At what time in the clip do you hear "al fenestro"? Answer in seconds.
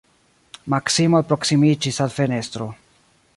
2.07-2.69